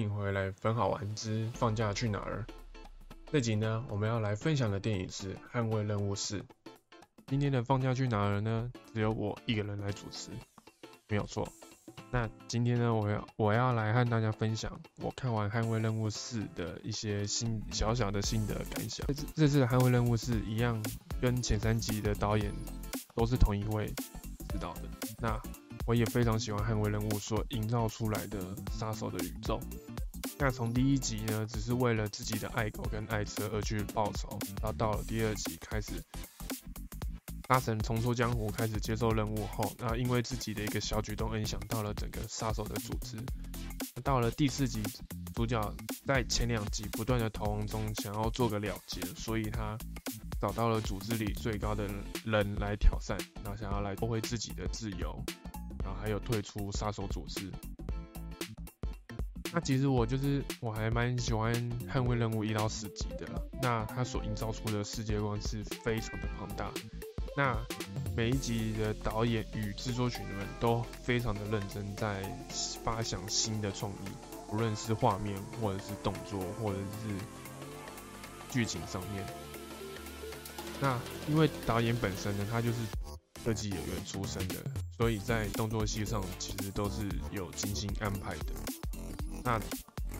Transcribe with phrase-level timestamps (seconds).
[0.00, 2.46] 欢迎回来分好玩之放假去哪儿？
[3.30, 6.38] 这集呢，我们要来分享的电影是《捍卫任务四》。
[7.26, 8.72] 今天的放假去哪儿呢？
[8.94, 10.30] 只有我一个人来主持，
[11.06, 11.46] 没有错。
[12.10, 19.06] 那今天呢，我要我要来和大家分享我看完《捍卫任务四》的一些新小小的心得感想。
[19.34, 20.82] 这次《捍卫任务四》一样，
[21.20, 22.50] 跟前三集的导演
[23.14, 23.84] 都是同一位
[24.48, 24.80] 指导的。
[25.18, 25.38] 那
[25.86, 28.38] 我也非常喜欢《捍卫任务》所营造出来的
[28.72, 29.58] 杀手的宇宙。
[30.38, 35.92] 那从第一集呢，只是为了自己的爱狗跟爱车而去报仇，然后到了第二集开始，
[37.48, 43.16] 大神重出江湖，开始接受任务后，那因为自己的一个小举动影响到了整个杀手的组织。
[44.02, 44.80] 到了第四集，
[45.34, 45.60] 主角
[46.06, 49.76] 在前两集不断的逃亡中，想要做个了结，所以他
[50.40, 51.86] 找到了组织里最高的
[52.24, 55.22] 人来挑战，然后想要来夺回自己的自由。
[55.84, 57.50] 然后还有退出杀手组织。
[59.52, 61.52] 那其实我就是我还蛮喜欢
[61.92, 63.26] 捍卫任务一到四集的。
[63.60, 66.70] 那他所营造出的世界观是非常的庞大。
[67.36, 67.56] 那
[68.16, 72.22] 每一集的导演与制作群们都非常的认真，在
[72.84, 74.08] 发想新的创意，
[74.52, 79.24] 无论是画面或者是动作或者是剧情上面。
[80.80, 82.78] 那因为导演本身呢，他就是
[83.44, 84.54] 设计演员出身的。
[85.00, 88.52] 所以在动作戏上其实都是有精心安排的。
[89.42, 89.58] 那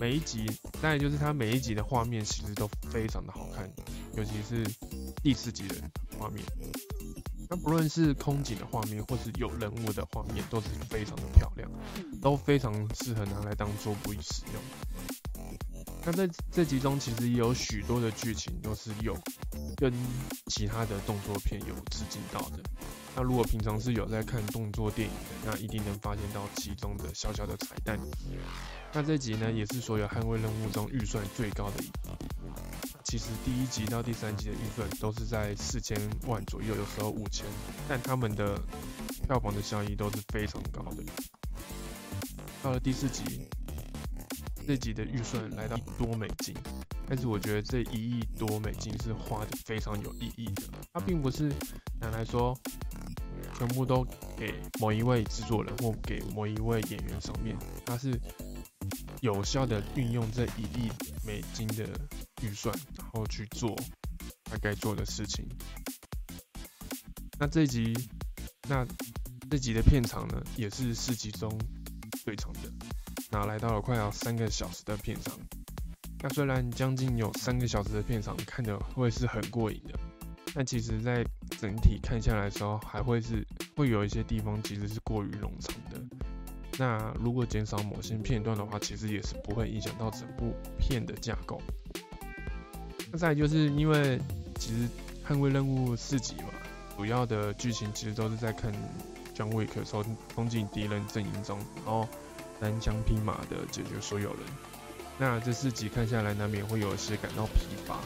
[0.00, 3.70] 每一集，再就是它每一集的画面其实都非常的好看，
[4.16, 4.66] 尤其是
[5.22, 5.74] 第四集的
[6.18, 6.42] 画面。
[7.50, 11.70] 那不论是空景的画面，或是有人物的画面，都是非常的漂亮，
[12.22, 14.62] 都非常适合拿来当桌布使用。
[16.04, 19.16] 那在这集中，其实也有许多的剧情都是有
[19.76, 19.92] 跟
[20.48, 22.58] 其他的动作片有致敬到的。
[23.14, 27.98] 那如果平常是有在看动作电影的，那一定能发现到其中的小小的彩蛋。
[28.92, 31.92] 那这集呢，也是所有捍卫任务中预算最高的一集。
[33.04, 37.46] 其实第一集到第三集的预算都是在四千万左右，有时候五千，
[37.88, 38.58] 但他们的
[39.26, 41.04] 票房的效益都是非常高的。
[42.62, 43.46] 到了第四集，
[44.66, 46.54] 这集的预算来到多美金，
[47.06, 50.62] 但是我觉得这一亿多美金是花的非常有意义的。
[50.92, 51.52] 它并不是
[52.00, 52.58] 拿来说。
[53.54, 54.04] 全部都
[54.36, 58.18] 给某一位制作人或给某一位演员上面，它是
[59.20, 60.90] 有效的运用这一亿
[61.24, 61.86] 美金的
[62.42, 63.76] 预算，然后去做
[64.44, 65.46] 他该做的事情。
[67.38, 67.92] 那这集，
[68.68, 68.86] 那
[69.50, 71.50] 这集的片场呢，也是四集中
[72.24, 72.60] 最长的，
[73.32, 75.34] 那来到了快要三个小时的片长。
[76.22, 79.98] 那虽然将近有三个小时的片长，看着会是很过瘾的。
[80.54, 81.24] 但其实，在
[81.58, 83.42] 整体看下来的时候，还会是
[83.74, 85.98] 会有一些地方其实是过于冗长的。
[86.78, 91.60] 那如果减少某些片段的话，其实也是不会影响到整部片的架构。
[93.10, 94.20] 那再就是因为
[94.56, 94.86] 其实
[95.26, 96.50] 捍卫任务四集嘛，
[96.96, 98.70] 主要的剧情其实都是在看
[99.34, 100.04] John Wick 冲
[100.34, 102.06] 冲进敌人阵营中，然后
[102.62, 104.40] 单枪匹马的解决所有人。
[105.18, 107.98] 那这四集看下来，难免会有些感到疲乏。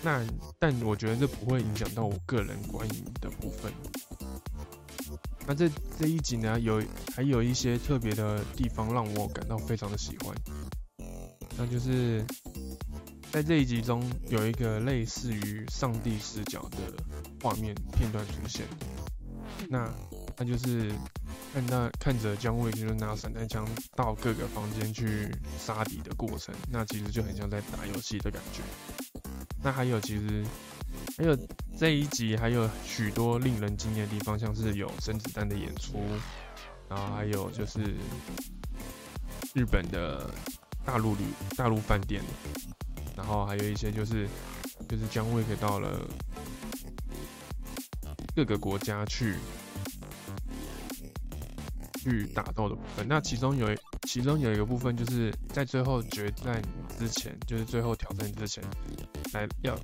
[0.00, 0.24] 那，
[0.60, 3.72] 但我觉得这不会影响到我个人观影的部分。
[5.44, 5.68] 那这
[5.98, 6.80] 这一集呢，有
[7.16, 10.32] 还有一些特别的地方让我感到非常的喜欢。
[11.56, 12.24] 那就是
[13.32, 16.78] 在这一集中有一个类似于上帝视角的
[17.42, 18.64] 画面片段出现。
[19.68, 19.92] 那
[20.36, 20.92] 那就是
[21.54, 28.60] 看那看着姜卫就是拿散弹枪到各个房间去杀敌的过程，那其实就很像在打游戏的感觉。
[29.62, 30.44] 那还有，其实
[31.16, 31.38] 还有
[31.78, 36.02] 这一集还有许多令人惊艳的地方，像是有甄子丹的演出，
[36.88, 37.94] 然后还有就是
[39.54, 40.28] 日本的
[40.84, 41.22] 大陆旅
[41.56, 42.20] 大陆饭店，
[43.16, 44.28] 然后还有一些就是
[44.88, 46.00] 就是姜卫可以到了
[48.34, 49.36] 各个国家去
[52.04, 53.06] 去打斗的部分。
[53.08, 53.66] 那其中有
[54.02, 56.62] 其中有一个部分就是在最后决战
[56.98, 58.62] 之前，就是最后挑战之前。
[59.32, 59.76] 来要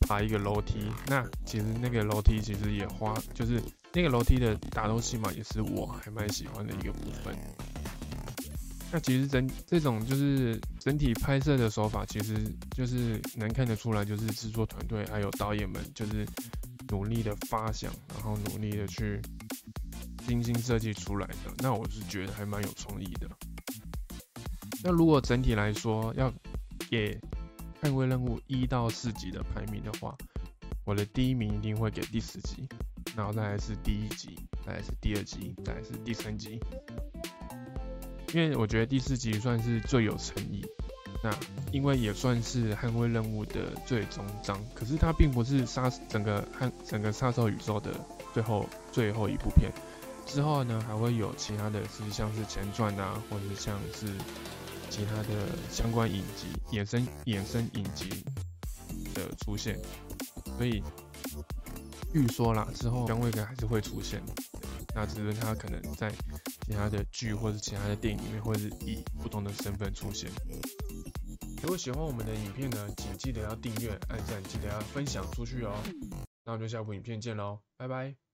[0.00, 3.62] 爬一个楼梯，那其实那个楼梯其实也花，就是
[3.94, 7.34] 那个楼梯的打斗戏嘛，也是我还蛮喜欢的一个部分。
[8.90, 12.34] 那其实整这种就是整体拍摄的手法，其实
[12.76, 16.26] 就是能看得出来，就是制作团队还有导演们就是
[16.90, 19.20] 努力的发想，然后努力的去
[20.28, 21.52] 精心设计出来的。
[21.58, 23.26] 那我是觉得还蛮有创意的。
[24.84, 26.32] 那如果整体来说要
[26.90, 27.18] 给
[27.82, 30.14] 捍卫任务一到四级的排名的话，
[30.84, 32.68] 我的第一名一定会给第四级，
[33.16, 36.60] 然后再来是第一级，再来是第二级，再来是第三级。
[38.34, 40.64] 因为我觉得第四级算是最有诚意。
[41.20, 41.36] 那
[41.72, 47.92] 因为也算是捍卫任务的最终章，可是它并不是杀整个汉整个杀手宇宙的
[48.32, 49.72] 最后最后一部片。
[50.28, 54.06] 之后呢，还会有其他的是像是前传啊，或者是像是
[54.90, 58.08] 其他的相关影集、衍生衍生影集
[59.14, 59.80] 的出现。
[60.56, 60.82] 所以
[62.12, 64.22] 预说啦，之后姜卫哥还是会出现。
[64.94, 66.12] 那只是他可能在
[66.66, 70.30] 其他的剧或者其他的电影里面，或是以不同的身份出现。
[71.62, 75.74] 如果喜欢我们的影片呢，请记得要订阅、按赞，记得要分享出去哦。
[76.44, 78.27] 那我们就下部影片见喽，拜拜。